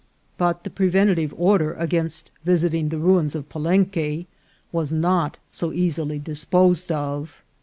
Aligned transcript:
But 0.35 0.63
the 0.63 0.71
preventive 0.71 1.31
order 1.37 1.73
against 1.73 2.31
visiting 2.43 2.89
the 2.89 2.97
ruins 2.97 3.35
of 3.35 3.49
Palenque 3.49 4.25
was 4.71 4.91
not 4.91 5.37
so 5.51 5.69
easi 5.73 6.09
ly 6.09 6.17
disposed 6.17 6.91
of. 6.91 7.43